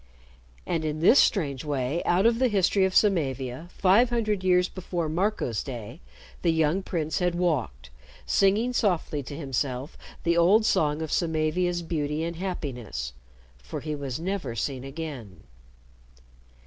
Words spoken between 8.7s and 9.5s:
softly to